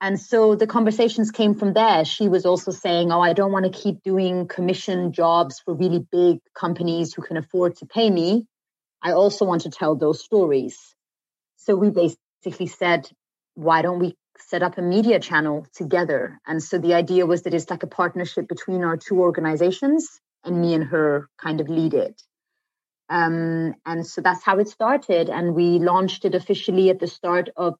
And 0.00 0.20
so 0.20 0.54
the 0.54 0.66
conversations 0.66 1.30
came 1.30 1.54
from 1.54 1.72
there. 1.72 2.04
She 2.04 2.28
was 2.28 2.44
also 2.44 2.70
saying, 2.70 3.10
Oh, 3.10 3.20
I 3.20 3.32
don't 3.32 3.52
want 3.52 3.64
to 3.64 3.78
keep 3.78 4.02
doing 4.02 4.46
commission 4.46 5.12
jobs 5.12 5.60
for 5.60 5.74
really 5.74 6.00
big 6.12 6.38
companies 6.54 7.14
who 7.14 7.22
can 7.22 7.36
afford 7.36 7.76
to 7.76 7.86
pay 7.86 8.10
me. 8.10 8.46
I 9.02 9.12
also 9.12 9.44
want 9.44 9.62
to 9.62 9.70
tell 9.70 9.96
those 9.96 10.22
stories. 10.22 10.76
So 11.56 11.74
we 11.74 11.90
basically 11.90 12.66
said, 12.66 13.08
Why 13.54 13.82
don't 13.82 13.98
we 13.98 14.14
set 14.38 14.62
up 14.62 14.78
a 14.78 14.82
media 14.82 15.20
channel 15.20 15.66
together? 15.74 16.40
And 16.46 16.62
so 16.62 16.78
the 16.78 16.94
idea 16.94 17.26
was 17.26 17.42
that 17.42 17.54
it's 17.54 17.70
like 17.70 17.82
a 17.82 17.88
partnership 17.88 18.48
between 18.48 18.84
our 18.84 18.96
two 18.96 19.20
organizations, 19.20 20.20
and 20.44 20.60
me 20.60 20.74
and 20.74 20.84
her 20.84 21.28
kind 21.38 21.60
of 21.60 21.68
lead 21.68 21.94
it. 21.94 22.22
Um, 23.08 23.74
and 23.84 24.06
so 24.06 24.20
that's 24.20 24.44
how 24.44 24.58
it 24.58 24.68
started. 24.68 25.28
And 25.28 25.54
we 25.54 25.78
launched 25.78 26.24
it 26.24 26.34
officially 26.34 26.90
at 26.90 27.00
the 27.00 27.06
start 27.06 27.50
of 27.56 27.74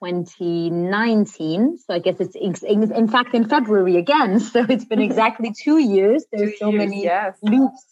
2019. 0.00 1.78
So 1.78 1.94
I 1.94 1.98
guess 1.98 2.16
it's 2.20 2.36
in, 2.62 2.92
in, 2.92 3.08
fact 3.08 3.34
in 3.34 3.48
February 3.48 3.96
again. 3.96 4.40
So 4.50 4.64
it's 4.68 4.84
been 4.84 5.00
exactly 5.00 5.52
two 5.64 5.78
years. 5.78 6.24
There's 6.32 6.52
two 6.52 6.56
so 6.58 6.70
years, 6.70 6.78
many 6.78 7.04
yes. 7.04 7.38
loops. 7.42 7.84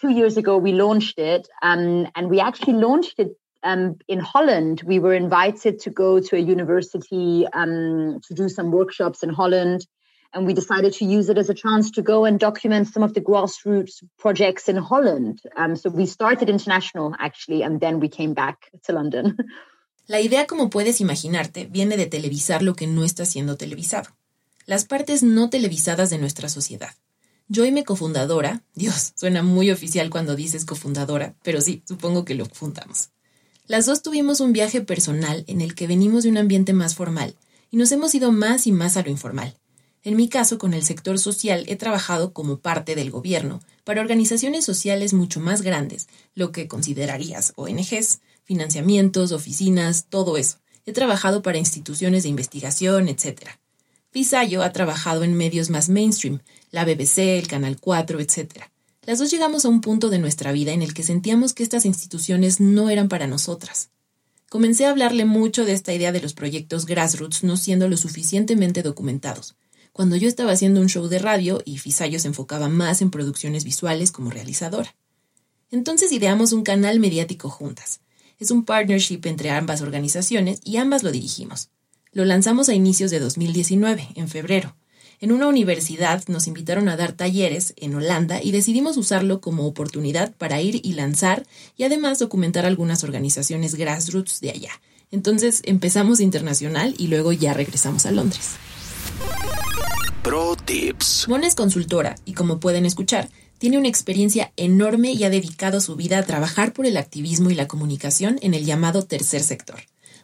Two 0.00 0.10
years 0.10 0.38
ago, 0.38 0.56
we 0.56 0.72
launched 0.72 1.18
it, 1.18 1.46
um, 1.60 2.08
and 2.14 2.30
we 2.30 2.40
actually 2.40 2.72
launched 2.72 3.18
it 3.18 3.36
um, 3.62 3.96
in 4.08 4.20
Holland. 4.20 4.82
We 4.84 4.98
were 4.98 5.14
invited 5.14 5.80
to 5.80 5.90
go 5.90 6.20
to 6.20 6.36
a 6.36 6.38
university 6.38 7.46
um, 7.52 8.20
to 8.26 8.34
do 8.34 8.48
some 8.48 8.70
workshops 8.70 9.22
in 9.22 9.30
Holland. 9.30 9.86
And 10.32 10.46
we 10.46 10.54
decided 10.54 10.92
to 10.94 11.04
use 11.04 11.28
it 11.28 11.38
as 11.38 11.50
a 11.50 11.54
chance 11.54 11.90
to 11.92 12.02
go 12.02 12.24
and 12.24 12.38
document 12.38 12.86
some 12.86 13.02
of 13.02 13.14
the 13.14 13.20
grassroots 13.20 14.02
projects 14.16 14.68
in 14.68 14.76
Holland. 14.76 15.40
Um, 15.56 15.74
so 15.74 15.90
we 15.90 16.06
started 16.06 16.48
international 16.48 17.14
actually, 17.18 17.62
and 17.62 17.80
then 17.80 17.98
we 17.98 18.08
came 18.08 18.32
back 18.32 18.70
to 18.84 18.92
London. 18.92 19.36
La 20.06 20.20
idea, 20.20 20.46
como 20.46 20.70
puedes 20.70 21.00
imaginarte, 21.00 21.66
viene 21.66 21.96
de 21.96 22.06
televisar 22.06 22.62
lo 22.62 22.74
que 22.74 22.88
no 22.88 23.04
está 23.04 23.24
siendo 23.24 23.56
televisado. 23.56 24.10
Las 24.66 24.84
partes 24.84 25.22
no 25.22 25.50
televisadas 25.50 26.10
de 26.10 26.18
nuestra 26.18 26.48
sociedad. 26.48 26.90
Yo 27.48 27.64
y 27.64 27.72
mi 27.72 27.84
cofundadora, 27.84 28.62
Dios, 28.74 29.12
suena 29.16 29.42
muy 29.42 29.70
oficial 29.70 30.10
cuando 30.10 30.36
dices 30.36 30.64
cofundadora, 30.64 31.34
pero 31.42 31.60
sí, 31.60 31.82
supongo 31.86 32.24
que 32.24 32.34
lo 32.34 32.46
fundamos. 32.46 33.10
Las 33.70 33.86
dos 33.86 34.02
tuvimos 34.02 34.40
un 34.40 34.52
viaje 34.52 34.80
personal 34.80 35.44
en 35.46 35.60
el 35.60 35.76
que 35.76 35.86
venimos 35.86 36.24
de 36.24 36.28
un 36.28 36.38
ambiente 36.38 36.72
más 36.72 36.96
formal 36.96 37.36
y 37.70 37.76
nos 37.76 37.92
hemos 37.92 38.12
ido 38.16 38.32
más 38.32 38.66
y 38.66 38.72
más 38.72 38.96
a 38.96 39.02
lo 39.02 39.10
informal. 39.10 39.56
En 40.02 40.16
mi 40.16 40.28
caso, 40.28 40.58
con 40.58 40.74
el 40.74 40.82
sector 40.82 41.20
social, 41.20 41.64
he 41.68 41.76
trabajado 41.76 42.32
como 42.32 42.58
parte 42.58 42.96
del 42.96 43.12
gobierno 43.12 43.60
para 43.84 44.00
organizaciones 44.00 44.64
sociales 44.64 45.12
mucho 45.12 45.38
más 45.38 45.62
grandes, 45.62 46.08
lo 46.34 46.50
que 46.50 46.66
considerarías 46.66 47.52
ONGs, 47.54 48.22
financiamientos, 48.42 49.30
oficinas, 49.30 50.06
todo 50.08 50.36
eso. 50.36 50.58
He 50.84 50.92
trabajado 50.92 51.40
para 51.40 51.58
instituciones 51.58 52.24
de 52.24 52.30
investigación, 52.30 53.06
etc. 53.06 53.50
Pisayo 54.10 54.64
ha 54.64 54.72
trabajado 54.72 55.22
en 55.22 55.34
medios 55.34 55.70
más 55.70 55.88
mainstream, 55.88 56.40
la 56.72 56.84
BBC, 56.84 57.38
el 57.38 57.46
Canal 57.46 57.78
4, 57.80 58.18
etc. 58.18 58.64
Las 59.10 59.18
dos 59.18 59.32
llegamos 59.32 59.64
a 59.64 59.68
un 59.68 59.80
punto 59.80 60.08
de 60.08 60.20
nuestra 60.20 60.52
vida 60.52 60.70
en 60.70 60.82
el 60.82 60.94
que 60.94 61.02
sentíamos 61.02 61.52
que 61.52 61.64
estas 61.64 61.84
instituciones 61.84 62.60
no 62.60 62.90
eran 62.90 63.08
para 63.08 63.26
nosotras. 63.26 63.90
Comencé 64.48 64.86
a 64.86 64.90
hablarle 64.90 65.24
mucho 65.24 65.64
de 65.64 65.72
esta 65.72 65.92
idea 65.92 66.12
de 66.12 66.20
los 66.20 66.32
proyectos 66.32 66.86
grassroots 66.86 67.42
no 67.42 67.56
siendo 67.56 67.88
lo 67.88 67.96
suficientemente 67.96 68.84
documentados, 68.84 69.56
cuando 69.92 70.14
yo 70.14 70.28
estaba 70.28 70.52
haciendo 70.52 70.80
un 70.80 70.88
show 70.88 71.08
de 71.08 71.18
radio 71.18 71.60
y 71.64 71.78
Fisayo 71.78 72.20
se 72.20 72.28
enfocaba 72.28 72.68
más 72.68 73.02
en 73.02 73.10
producciones 73.10 73.64
visuales 73.64 74.12
como 74.12 74.30
realizadora. 74.30 74.94
Entonces 75.72 76.12
ideamos 76.12 76.52
un 76.52 76.62
canal 76.62 77.00
mediático 77.00 77.50
juntas, 77.50 78.02
es 78.38 78.52
un 78.52 78.64
partnership 78.64 79.22
entre 79.24 79.50
ambas 79.50 79.82
organizaciones 79.82 80.60
y 80.62 80.76
ambas 80.76 81.02
lo 81.02 81.10
dirigimos. 81.10 81.70
Lo 82.12 82.24
lanzamos 82.24 82.68
a 82.68 82.74
inicios 82.74 83.10
de 83.10 83.18
2019, 83.18 84.10
en 84.14 84.28
febrero. 84.28 84.76
En 85.22 85.32
una 85.32 85.48
universidad 85.48 86.24
nos 86.28 86.46
invitaron 86.46 86.88
a 86.88 86.96
dar 86.96 87.12
talleres 87.12 87.74
en 87.76 87.94
Holanda 87.94 88.42
y 88.42 88.52
decidimos 88.52 88.96
usarlo 88.96 89.42
como 89.42 89.66
oportunidad 89.66 90.32
para 90.32 90.62
ir 90.62 90.80
y 90.82 90.94
lanzar 90.94 91.46
y 91.76 91.84
además 91.84 92.18
documentar 92.18 92.64
algunas 92.64 93.04
organizaciones 93.04 93.74
grassroots 93.74 94.40
de 94.40 94.48
allá. 94.48 94.70
Entonces 95.10 95.60
empezamos 95.66 96.20
internacional 96.20 96.94
y 96.96 97.08
luego 97.08 97.32
ya 97.32 97.52
regresamos 97.52 98.06
a 98.06 98.12
Londres. 98.12 98.52
Pro 100.22 100.56
Tips. 100.56 101.26
Mona 101.28 101.46
es 101.48 101.54
consultora 101.54 102.14
y 102.24 102.32
como 102.32 102.58
pueden 102.58 102.86
escuchar, 102.86 103.28
tiene 103.58 103.76
una 103.76 103.88
experiencia 103.88 104.54
enorme 104.56 105.12
y 105.12 105.24
ha 105.24 105.28
dedicado 105.28 105.82
su 105.82 105.96
vida 105.96 106.16
a 106.16 106.22
trabajar 106.22 106.72
por 106.72 106.86
el 106.86 106.96
activismo 106.96 107.50
y 107.50 107.54
la 107.54 107.68
comunicación 107.68 108.38
en 108.40 108.54
el 108.54 108.64
llamado 108.64 109.02
tercer 109.02 109.42
sector. 109.42 109.80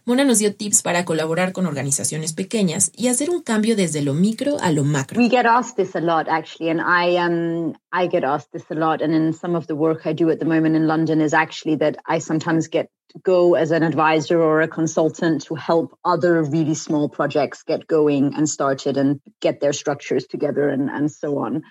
Mona 0.08 0.24
nos 0.24 0.38
dio 0.38 0.54
tips 0.54 0.82
para 0.82 1.04
colaborar 1.04 1.52
con 1.52 1.66
organizaciones 1.66 2.32
pequeñas 2.32 2.92
y 2.94 3.08
hacer 3.08 3.28
un 3.28 3.42
cambio 3.42 3.74
desde 3.74 4.02
lo 4.02 4.14
micro 4.14 4.56
a 4.60 4.70
lo 4.70 4.84
macro. 4.84 5.18
We 5.18 5.28
get 5.28 5.46
asked 5.46 5.74
this 5.74 5.96
a 5.96 6.00
lot 6.00 6.28
actually 6.28 6.70
and 6.70 6.80
I 6.80 7.16
um 7.16 7.74
I 7.90 8.06
get 8.06 8.22
asked 8.22 8.52
this 8.52 8.70
a 8.70 8.76
lot 8.76 9.02
and 9.02 9.12
in 9.12 9.32
some 9.32 9.56
of 9.56 9.66
the 9.66 9.74
work 9.74 10.06
I 10.06 10.12
do 10.12 10.30
at 10.30 10.38
the 10.38 10.44
moment 10.44 10.76
in 10.76 10.86
London 10.86 11.20
is 11.20 11.34
actually 11.34 11.78
that 11.78 11.96
I 12.06 12.20
sometimes 12.20 12.68
get 12.68 12.88
go 13.24 13.56
as 13.56 13.72
an 13.72 13.82
advisor 13.82 14.40
or 14.40 14.60
a 14.60 14.68
consultant 14.68 15.42
to 15.46 15.56
help 15.56 15.98
other 16.04 16.40
really 16.44 16.74
small 16.74 17.08
projects 17.08 17.64
get 17.64 17.88
going 17.88 18.32
and 18.36 18.48
started 18.48 18.96
and 18.96 19.20
get 19.40 19.58
their 19.58 19.72
structures 19.72 20.26
together 20.28 20.68
and 20.68 20.88
and 20.88 21.10
so 21.10 21.38
on. 21.38 21.64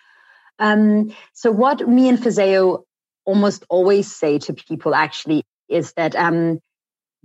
Um, 0.60 1.14
so 1.32 1.54
what 1.54 1.88
me 1.88 2.10
and 2.10 2.20
Fisayo 2.20 2.84
almost 3.24 3.64
always 3.70 4.14
say 4.14 4.40
to 4.40 4.54
people 4.54 4.94
actually 4.94 5.44
is 5.70 5.94
that 5.94 6.18
um, 6.18 6.60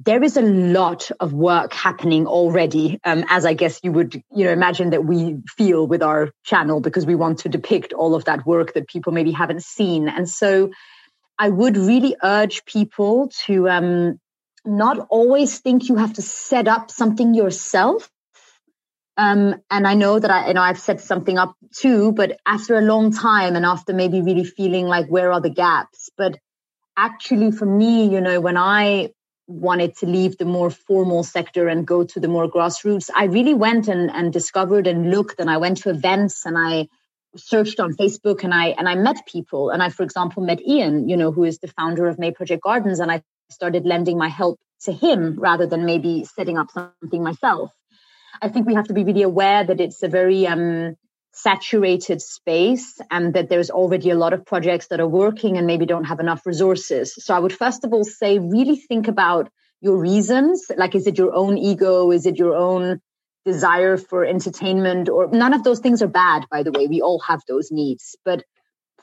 there 0.03 0.23
is 0.23 0.37
a 0.37 0.43
lot 0.43 1.11
of 1.21 1.33
work 1.33 1.73
happening 1.73 2.27
already, 2.27 2.99
um, 3.05 3.25
as 3.29 3.45
I 3.45 3.55
guess 3.55 3.81
you 3.83 3.93
would, 3.93 4.15
you 4.35 4.45
know, 4.45 4.53
imagine 4.53 4.91
that 4.91 5.05
we 5.05 5.39
feel 5.57 5.87
with 5.87 6.03
our 6.03 6.31
channel 6.45 6.81
because 6.81 7.07
we 7.07 7.15
want 7.15 7.41
to 7.41 7.49
depict 7.49 7.93
all 7.93 8.15
of 8.15 8.25
that 8.25 8.47
work 8.47 8.75
that 8.75 8.89
people 8.89 9.13
maybe 9.13 9.33
haven't 9.33 9.63
seen. 9.63 10.09
And 10.09 10.29
so 10.29 10.71
I 11.39 11.49
would 11.49 11.77
really 11.77 12.17
urge 12.23 12.65
people 12.65 13.31
to 13.47 13.69
um, 13.69 14.21
not 14.65 15.07
always 15.11 15.59
think 15.59 15.89
you 15.89 15.97
have 15.97 16.15
to 16.15 16.23
set 16.23 16.69
up 16.69 16.91
something 16.91 17.35
yourself 17.35 18.11
um, 19.21 19.61
and 19.71 19.87
I 19.87 19.95
know 19.95 20.19
that 20.19 20.31
I, 20.31 20.49
you 20.49 20.55
know, 20.55 20.63
I've 20.63 20.81
set 20.81 20.99
something 20.99 21.37
up 21.37 21.55
too, 21.77 22.13
but 22.13 22.39
after 22.47 22.79
a 22.79 22.81
long 22.81 23.13
time 23.13 23.55
and 23.55 23.67
after 23.67 23.93
maybe 23.93 24.23
really 24.23 24.45
feeling 24.45 24.87
like 24.87 25.09
where 25.09 25.31
are 25.31 25.43
the 25.43 25.51
gaps, 25.51 26.09
but 26.17 26.39
actually 26.97 27.51
for 27.51 27.67
me, 27.67 28.09
you 28.09 28.23
know, 28.23 28.41
when 28.41 28.57
I 28.57 29.11
wanted 29.51 29.97
to 29.97 30.07
leave 30.07 30.39
the 30.39 30.45
more 30.45 30.71
formal 30.71 31.25
sector 31.25 31.69
and 31.69 31.87
go 31.87 32.05
to 32.05 32.21
the 32.21 32.29
more 32.29 32.49
grassroots, 32.49 33.11
I 33.15 33.25
really 33.25 33.55
went 33.55 33.89
and, 33.89 34.11
and 34.11 34.33
discovered 34.33 34.87
and 34.87 35.11
looked 35.11 35.41
and 35.41 35.51
I 35.51 35.57
went 35.57 35.79
to 35.79 35.91
events 35.91 36.47
and 36.47 36.57
I 36.57 36.87
searched 37.37 37.81
on 37.81 37.95
Facebook 37.95 38.45
and 38.45 38.55
I 38.55 38.69
and 38.69 38.89
I 38.89 38.95
met 38.95 39.27
people. 39.27 39.71
And 39.71 39.83
I, 39.83 39.89
for 39.89 40.03
example, 40.03 40.43
met 40.43 40.61
Ian, 40.67 41.09
you 41.09 41.17
know, 41.17 41.33
who 41.33 41.45
is 41.45 41.59
the 41.59 41.69
founder 41.69 42.07
of 42.07 42.19
May 42.19 42.31
Project 42.31 42.63
Gardens, 42.63 43.01
and 43.01 43.11
I 43.11 43.23
started 43.51 43.85
lending 43.85 44.17
my 44.17 44.29
help 44.29 44.59
to 44.83 44.93
him 44.93 45.39
rather 45.39 45.67
than 45.67 45.85
maybe 45.85 46.25
setting 46.25 46.57
up 46.57 46.71
something 46.71 47.23
myself. 47.23 47.73
I 48.41 48.49
think 48.49 48.67
we 48.67 48.75
have 48.75 48.87
to 48.87 48.95
be 48.95 49.05
really 49.05 49.23
aware 49.23 49.65
that 49.65 49.81
it's 49.81 50.03
a 50.03 50.09
very 50.09 50.47
um, 50.47 50.97
saturated 51.33 52.21
space 52.21 52.99
and 53.11 53.35
that 53.35 53.49
there's 53.49 53.71
already 53.71 54.11
a 54.11 54.15
lot 54.17 54.33
of 54.33 54.45
projects 54.45 54.89
that 54.89 55.01
are 55.01 55.09
working 55.09 55.57
and 55.57 55.67
maybe 55.67 55.87
don't 55.87 56.05
have 56.05 56.21
enough 56.21 56.45
resources. 56.45 57.15
So 57.17 57.35
I 57.35 57.39
would 57.39 57.53
first 57.53 57.85
of 57.85 57.93
all 57.93 58.05
say, 58.05 58.39
really 58.39 58.77
think 58.77 59.09
about 59.09 59.51
your 59.81 59.97
reasons. 59.97 60.67
Like, 60.77 60.95
is 60.95 61.07
it 61.07 61.19
your 61.19 61.35
own 61.35 61.57
ego? 61.57 62.11
Is 62.11 62.27
it 62.27 62.37
your 62.37 62.55
own 62.55 63.01
desire 63.45 63.97
for 63.97 64.25
entertainment? 64.25 65.09
Or 65.09 65.29
none 65.29 65.55
of 65.55 65.65
those 65.65 65.81
things 65.81 66.03
are 66.03 66.09
bad, 66.09 66.47
by 66.51 66.63
the 66.63 66.73
way. 66.73 66.87
We 66.87 67.01
all 67.01 67.21
have 67.21 67.43
those 67.49 67.71
needs. 67.71 68.17
But 68.25 68.45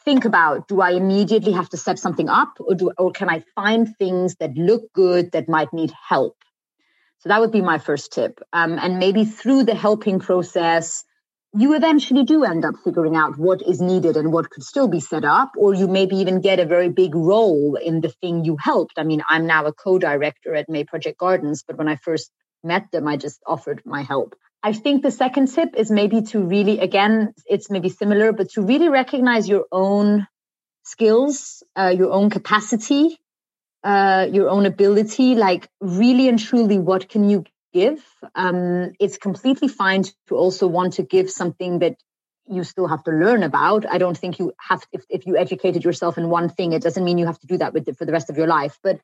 think 0.06 0.26
about 0.26 0.68
do 0.68 0.82
I 0.82 0.92
immediately 0.92 1.54
have 1.54 1.70
to 1.70 1.78
set 1.78 1.98
something 2.00 2.30
up 2.30 2.54
or 2.60 2.76
do 2.76 2.92
or 2.98 3.12
can 3.12 3.30
I 3.30 3.44
find 3.56 3.88
things 3.98 4.36
that 4.40 4.56
look 4.56 4.84
good 4.94 5.32
that 5.32 5.50
might 5.50 5.74
need 5.74 5.92
help? 6.08 6.36
So 7.20 7.30
that 7.30 7.42
would 7.42 7.52
be 7.52 7.62
my 7.62 7.80
first 7.80 8.14
tip. 8.14 8.40
Um, 8.54 8.78
and 8.78 9.00
maybe 9.00 9.26
through 9.26 9.64
the 9.64 9.76
helping 9.76 10.20
process, 10.20 11.04
you 11.58 11.74
eventually 11.76 12.24
do 12.24 12.44
end 12.44 12.64
up 12.64 12.76
figuring 12.84 13.16
out 13.16 13.38
what 13.38 13.64
is 13.64 13.82
needed 13.82 14.16
and 14.16 14.32
what 14.32 14.50
could 14.52 14.64
still 14.64 14.88
be 14.88 15.00
set 15.00 15.26
up, 15.26 15.52
or 15.58 15.74
you 15.74 15.88
maybe 15.88 16.18
even 16.18 16.40
get 16.40 16.60
a 16.60 16.66
very 16.66 16.90
big 16.90 17.16
role 17.16 17.76
in 17.76 18.00
the 18.00 18.10
thing 18.10 18.46
you 18.46 18.58
helped. 18.58 19.00
I 19.00 19.04
mean, 19.04 19.24
I'm 19.28 19.48
now 19.48 19.66
a 19.66 19.74
co 19.74 19.98
director 19.98 20.54
at 20.54 20.70
May 20.70 20.84
Project 20.84 21.18
Gardens, 21.18 21.64
but 21.68 21.78
when 21.78 21.88
I 21.88 21.96
first 21.96 22.30
met 22.64 22.92
them, 22.92 23.08
I 23.08 23.18
just 23.18 23.42
offered 23.48 23.82
my 23.86 24.04
help. 24.04 24.36
I 24.62 24.74
think 24.74 25.02
the 25.02 25.10
second 25.10 25.48
tip 25.48 25.70
is 25.76 25.90
maybe 25.90 26.22
to 26.34 26.40
really, 26.40 26.80
again, 26.80 27.34
it's 27.48 27.72
maybe 27.72 27.90
similar, 27.90 28.34
but 28.34 28.52
to 28.52 28.62
really 28.62 28.90
recognize 28.90 29.50
your 29.50 29.66
own 29.72 30.28
skills, 30.84 31.64
uh, 31.76 31.94
your 31.96 32.12
own 32.12 32.30
capacity, 32.30 33.18
uh, 33.84 34.28
your 34.32 34.50
own 34.50 34.68
ability, 34.68 35.34
like 35.34 35.68
really 35.82 36.30
and 36.30 36.38
truly, 36.38 36.78
what 36.78 37.10
can 37.10 37.30
you 37.30 37.46
give? 37.80 38.04
Um, 38.36 38.94
it's 39.00 39.18
completely 39.18 39.68
fine 39.68 40.04
to 40.28 40.36
also 40.44 40.66
want 40.68 40.94
to 40.94 41.04
give 41.04 41.30
something 41.30 41.80
that 41.80 41.96
you 42.50 42.64
still 42.64 42.88
have 42.88 43.04
to 43.04 43.12
learn 43.12 43.44
about. 43.44 43.86
I 43.86 43.98
don't 43.98 44.18
think 44.18 44.40
you 44.40 44.54
have, 44.70 44.82
if, 44.92 45.04
if 45.10 45.28
you 45.28 45.38
educated 45.38 45.84
yourself 45.84 46.18
in 46.18 46.30
one 46.30 46.50
thing, 46.50 46.74
it 46.74 46.82
doesn't 46.82 47.04
mean 47.04 47.18
you 47.18 47.26
have 47.26 47.40
to 47.40 47.48
do 47.48 47.58
that 47.58 47.74
with 47.74 47.88
it 47.88 47.98
for 47.98 48.06
the 48.06 48.12
rest 48.18 48.30
of 48.30 48.38
your 48.38 48.48
life. 48.48 48.80
But 48.82 49.00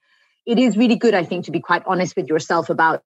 it 0.46 0.58
is 0.60 0.78
really 0.78 0.96
good, 0.96 1.14
I 1.14 1.24
think, 1.24 1.46
to 1.46 1.52
be 1.52 1.60
quite 1.60 1.84
honest 1.86 2.16
with 2.16 2.28
yourself 2.28 2.70
about 2.70 3.04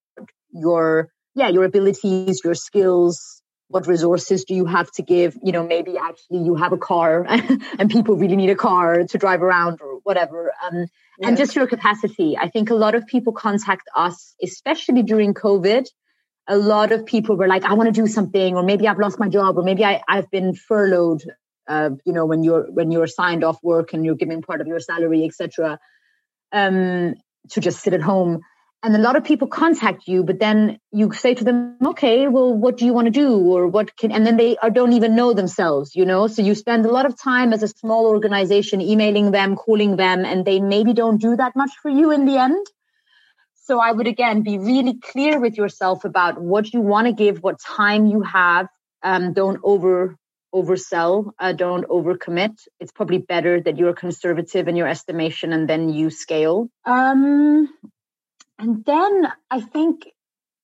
your, 0.51 1.09
yeah, 1.35 1.49
your 1.49 1.65
abilities, 1.65 2.41
your 2.43 2.55
skills, 2.55 3.41
what 3.69 3.87
resources 3.87 4.45
do 4.45 4.53
you 4.55 4.65
have 4.65 4.89
to 4.91 5.01
give 5.01 5.37
you 5.43 5.51
know 5.51 5.65
maybe 5.65 5.97
actually 5.97 6.41
you 6.43 6.55
have 6.55 6.71
a 6.71 6.77
car 6.77 7.25
and 7.79 7.91
people 7.91 8.15
really 8.15 8.35
need 8.35 8.49
a 8.49 8.55
car 8.55 9.03
to 9.03 9.17
drive 9.17 9.41
around 9.41 9.81
or 9.81 9.99
whatever 10.03 10.53
um, 10.63 10.87
and 11.21 11.37
just 11.37 11.55
your 11.55 11.67
capacity 11.67 12.37
i 12.39 12.47
think 12.49 12.69
a 12.69 12.75
lot 12.75 12.95
of 12.95 13.05
people 13.07 13.33
contact 13.33 13.87
us 13.95 14.35
especially 14.41 15.03
during 15.03 15.33
covid. 15.33 15.87
A 16.49 16.55
lot 16.57 16.93
of 16.93 17.05
people 17.05 17.35
were 17.35 17.47
like 17.47 17.63
i 17.63 17.73
want 17.73 17.93
to 17.93 18.01
do 18.01 18.07
something 18.07 18.55
or 18.55 18.63
maybe 18.63 18.87
i've 18.87 18.99
lost 18.99 19.19
my 19.19 19.27
job 19.27 19.57
or 19.57 19.63
maybe 19.63 19.83
I, 19.83 20.01
i've 20.07 20.29
been 20.31 20.53
furloughed 20.55 21.23
uh, 21.67 21.89
you 22.05 22.13
know 22.13 22.25
when 22.25 22.43
you're 22.43 22.71
when 22.71 22.91
you're 22.91 23.07
signed 23.07 23.43
off 23.43 23.57
work 23.61 23.91
and 23.93 24.05
you're 24.05 24.15
giving 24.15 24.41
part 24.41 24.61
of 24.61 24.67
your 24.67 24.79
salary 24.79 25.25
etc 25.25 25.79
um, 26.53 27.15
to 27.49 27.59
just 27.59 27.81
sit 27.81 27.93
at 27.93 28.01
home 28.01 28.39
and 28.83 28.95
a 28.95 28.99
lot 28.99 29.15
of 29.15 29.23
people 29.23 29.47
contact 29.47 30.07
you 30.07 30.23
but 30.23 30.39
then 30.39 30.79
you 30.91 31.11
say 31.11 31.33
to 31.33 31.43
them 31.43 31.77
okay 31.85 32.27
well 32.27 32.53
what 32.53 32.77
do 32.77 32.85
you 32.85 32.93
want 32.93 33.05
to 33.05 33.11
do? 33.11 33.37
Or 33.37 33.67
what 33.67 33.95
can 33.97 34.11
and 34.11 34.25
then 34.25 34.37
they 34.37 34.57
are, 34.57 34.69
don't 34.69 34.93
even 34.93 35.15
know 35.15 35.33
themselves 35.33 35.95
you 35.95 36.05
know? 36.05 36.27
So 36.27 36.41
you 36.41 36.55
spend 36.55 36.85
a 36.85 36.91
lot 36.91 37.05
of 37.05 37.19
time 37.21 37.53
as 37.53 37.63
a 37.63 37.67
small 37.67 38.07
organization 38.07 38.81
emailing 38.81 39.31
them 39.31 39.55
calling 39.55 39.95
them 39.95 40.25
and 40.25 40.45
they 40.45 40.59
maybe 40.59 40.93
don't 40.93 41.19
do 41.19 41.35
that 41.35 41.55
much 41.55 41.71
for 41.81 41.89
you 41.89 42.11
in 42.11 42.25
the 42.25 42.37
end. 42.37 42.65
So 43.55 43.79
i 43.79 43.91
would 43.91 44.07
again 44.07 44.43
be 44.43 44.57
really 44.57 44.97
clear 44.97 45.39
with 45.39 45.57
yourself 45.57 46.05
about 46.05 46.39
what 46.41 46.73
you 46.73 46.81
want 46.81 47.07
to 47.07 47.13
give 47.13 47.43
what 47.43 47.59
time 47.59 48.05
you 48.05 48.21
have. 48.21 48.67
Um, 49.03 49.33
don't 49.33 49.59
over 49.63 50.17
oversell 50.53 51.31
uh, 51.39 51.51
don't 51.51 51.85
overcommit. 51.87 52.55
It's 52.79 52.91
probably 52.91 53.17
better 53.17 53.59
that 53.61 53.77
you're 53.77 53.93
conservative 53.93 54.67
in 54.67 54.75
your 54.75 54.87
estimation 54.87 55.53
and 55.53 55.69
then 55.69 55.89
you 55.89 56.09
scale. 56.09 56.69
Um, 56.85 57.69
and 58.59 58.83
then 58.85 59.31
I 59.49 59.61
think 59.61 60.07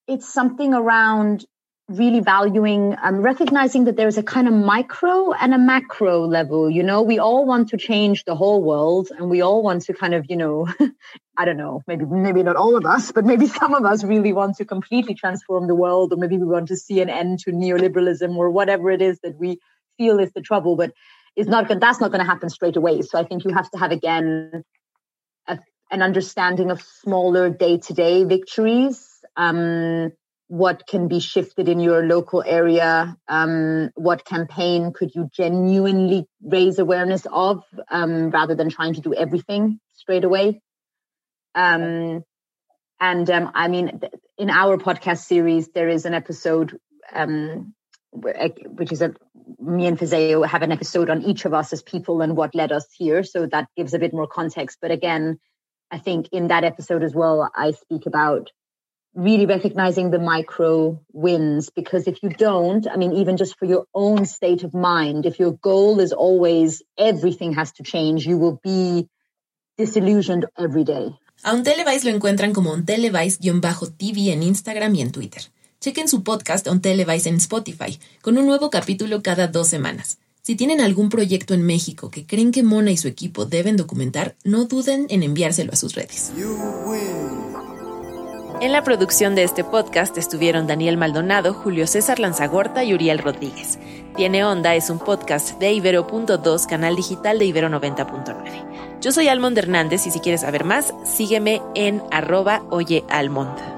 it's 0.07 0.31
something 0.31 0.73
around 0.73 1.45
really 1.89 2.21
valuing 2.21 2.95
um, 3.03 3.21
recognizing 3.21 3.83
that 3.85 3.97
there's 3.97 4.17
a 4.17 4.23
kind 4.23 4.47
of 4.47 4.53
micro 4.53 5.33
and 5.33 5.53
a 5.53 5.57
macro 5.57 6.25
level 6.25 6.69
you 6.69 6.81
know? 6.81 7.01
We 7.01 7.19
all 7.19 7.45
want 7.45 7.69
to 7.69 7.77
change 7.77 8.23
the 8.23 8.35
whole 8.35 8.63
world 8.63 9.09
and 9.17 9.29
we 9.29 9.41
all 9.41 9.62
want 9.62 9.83
to 9.83 9.93
kind 9.93 10.13
of 10.13 10.25
you 10.29 10.38
know 10.38 10.67
i 11.38 11.43
don't 11.43 11.57
know 11.57 11.81
maybe 11.85 12.05
maybe 12.05 12.41
not 12.41 12.55
all 12.55 12.77
of 12.77 12.85
us 12.85 13.12
but 13.12 13.25
maybe 13.25 13.47
some 13.62 13.73
of 13.73 13.83
us 13.83 14.03
really 14.03 14.31
want 14.31 14.55
to 14.57 14.65
completely 14.65 15.13
transform 15.13 15.67
the 15.67 15.75
world 15.75 16.13
or 16.13 16.15
maybe 16.15 16.38
we 16.38 16.45
want 16.45 16.69
to 16.69 16.77
see 16.77 17.01
an 17.01 17.09
end 17.09 17.39
to 17.39 17.51
neoliberalism 17.51 18.33
or 18.38 18.50
whatever 18.50 18.89
it 18.89 19.01
is 19.01 19.19
that 19.21 19.38
we 19.38 19.59
feel 19.97 20.19
is 20.19 20.31
the 20.31 20.41
trouble 20.41 20.77
but 20.77 20.93
it's 21.35 21.50
not 21.50 21.67
that's 21.67 22.00
not 22.00 22.12
going 22.12 22.23
to 22.23 22.25
happen 22.25 22.50
straight 22.50 22.77
away. 22.77 23.01
So 23.01 23.19
i 23.19 23.23
think 23.25 23.43
you 23.43 23.53
have 23.53 23.69
to 23.71 23.77
have 23.77 23.91
again 23.91 24.63
an 25.93 26.01
understanding 26.01 26.71
of 26.71 26.81
smaller 26.81 27.50
day 27.50 27.77
to 27.77 27.93
day 27.93 28.23
victories, 28.23 29.07
um, 29.38 30.12
what 30.47 30.88
can 30.88 31.07
be 31.07 31.19
shifted 31.19 31.69
in 31.69 31.79
your 31.79 32.03
local 32.03 32.43
area, 32.45 33.15
um, 33.27 33.91
what 33.93 34.25
campaign 34.25 34.91
could 34.91 35.13
you 35.13 35.29
genuinely 35.31 36.25
raise 36.41 36.79
awareness 36.79 37.27
of 37.31 37.63
um, 37.89 38.31
rather 38.31 38.55
than 38.55 38.69
trying 38.69 38.95
to 38.95 39.01
do 39.01 39.13
everything 39.13 39.79
straight 39.93 40.23
away. 40.23 40.62
Um, 41.53 42.23
and 43.00 43.29
um, 43.29 43.51
I 43.53 43.67
mean, 43.67 44.01
in 44.38 44.50
our 44.50 44.77
podcast 44.77 45.19
series, 45.19 45.69
there 45.69 45.89
is 45.89 46.05
an 46.05 46.15
episode 46.15 46.75
um, 47.13 47.75
which 48.12 48.91
is 48.91 49.01
a 49.01 49.13
me 49.59 49.85
and 49.88 49.97
Fisayo 49.97 50.45
have 50.45 50.62
an 50.62 50.71
episode 50.71 51.09
on 51.09 51.21
each 51.23 51.45
of 51.45 51.53
us 51.53 51.73
as 51.73 51.83
people 51.83 52.21
and 52.21 52.35
what 52.35 52.55
led 52.55 52.71
us 52.71 52.88
here. 52.97 53.23
So 53.23 53.45
that 53.47 53.67
gives 53.77 53.93
a 53.93 54.00
bit 54.00 54.13
more 54.13 54.27
context. 54.27 54.77
But 54.81 54.91
again, 54.91 55.39
I 55.93 56.00
think 56.00 56.29
in 56.31 56.47
that 56.47 56.63
episode 56.63 57.03
as 57.03 57.13
well, 57.13 57.51
I 57.55 57.71
speak 57.71 58.07
about 58.07 58.50
really 59.13 59.45
recognizing 59.45 60.09
the 60.09 60.17
micro 60.17 61.00
wins 61.13 61.69
because 61.69 62.07
if 62.07 62.23
you 62.23 62.29
don't, 62.29 62.88
I 62.91 62.97
mean, 62.97 63.13
even 63.13 63.38
just 63.38 63.59
for 63.59 63.65
your 63.65 63.85
own 63.93 64.25
state 64.25 64.63
of 64.63 64.73
mind, 64.73 65.27
if 65.27 65.38
your 65.38 65.51
goal 65.51 66.00
is 66.00 66.12
always 66.12 66.81
everything 66.97 67.53
has 67.53 67.73
to 67.73 67.83
change, 67.83 68.25
you 68.25 68.39
will 68.39 68.59
be 68.63 69.07
disillusioned 69.77 70.47
every 70.57 70.83
day. 70.83 71.13
A 71.43 71.62
Televice 71.62 72.05
lo 72.05 72.12
encuentran 72.12 72.53
como 72.53 72.73
Televice-TV 72.83 74.31
en 74.31 74.41
Instagram 74.41 74.95
y 74.95 75.01
en 75.01 75.12
Twitter. 75.12 75.43
Chequen 75.79 76.07
su 76.07 76.23
podcast 76.23 76.67
Untelevised 76.67 77.27
en 77.27 77.35
Spotify, 77.35 78.00
con 78.21 78.39
un 78.39 78.47
nuevo 78.47 78.71
capítulo 78.71 79.21
cada 79.21 79.47
dos 79.47 79.67
semanas. 79.67 80.17
Si 80.45 80.57
tienen 80.57 80.81
algún 80.81 81.07
proyecto 81.07 81.53
en 81.53 81.65
México 81.65 82.09
que 82.12 82.25
creen 82.25 82.51
que 82.51 82.63
Mona 82.63 82.91
y 82.91 82.97
su 82.97 83.07
equipo 83.07 83.45
deben 83.45 83.77
documentar, 83.77 84.35
no 84.43 84.65
duden 84.65 85.05
en 85.09 85.23
enviárselo 85.23 85.71
a 85.71 85.77
sus 85.77 85.95
redes. 85.95 86.33
En 88.59 88.73
la 88.73 88.83
producción 88.83 89.35
de 89.35 89.43
este 89.43 89.63
podcast 89.63 90.17
estuvieron 90.17 90.67
Daniel 90.67 90.97
Maldonado, 90.97 91.53
Julio 91.53 91.88
César 91.88 92.19
Lanzagorta 92.19 92.83
y 92.83 92.93
Uriel 92.93 93.19
Rodríguez. 93.19 93.79
Tiene 94.17 94.43
Onda 94.43 94.75
es 94.75 94.89
un 94.89 95.00
podcast 95.00 95.57
de 95.62 95.71
Ibero.2, 95.71 96.67
canal 96.67 96.97
digital 96.97 97.39
de 97.39 97.45
Ibero 97.45 97.69
90.9. 97.69 98.99
Yo 98.99 99.13
soy 99.13 99.29
Almond 99.29 99.58
Hernández 99.58 100.06
y 100.08 100.12
si 100.12 100.19
quieres 100.19 100.41
saber 100.41 100.65
más, 100.65 100.93
sígueme 101.06 101.62
en 101.73 102.03
arroba 102.12 102.65
oyealmond. 102.69 103.72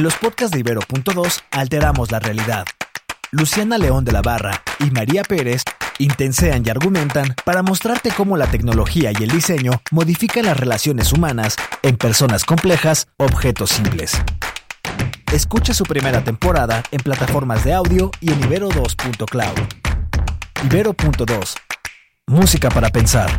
En 0.00 0.04
los 0.04 0.14
podcasts 0.14 0.54
de 0.54 0.60
Ibero.2 0.60 1.42
alteramos 1.50 2.10
la 2.10 2.20
realidad. 2.20 2.64
Luciana 3.32 3.76
León 3.76 4.02
de 4.02 4.12
la 4.12 4.22
Barra 4.22 4.62
y 4.78 4.90
María 4.90 5.22
Pérez 5.24 5.62
intensean 5.98 6.62
y 6.64 6.70
argumentan 6.70 7.34
para 7.44 7.62
mostrarte 7.62 8.10
cómo 8.10 8.38
la 8.38 8.46
tecnología 8.46 9.12
y 9.12 9.22
el 9.22 9.30
diseño 9.30 9.72
modifican 9.90 10.46
las 10.46 10.58
relaciones 10.58 11.12
humanas 11.12 11.56
en 11.82 11.98
personas 11.98 12.46
complejas, 12.46 13.08
objetos 13.18 13.72
simples. 13.72 14.18
Escucha 15.34 15.74
su 15.74 15.84
primera 15.84 16.24
temporada 16.24 16.82
en 16.92 17.00
plataformas 17.02 17.62
de 17.62 17.74
audio 17.74 18.10
y 18.22 18.32
en 18.32 18.40
ibero2.cloud. 18.40 19.58
Ibero.2. 20.64 21.56
Música 22.26 22.70
para 22.70 22.88
pensar. 22.88 23.38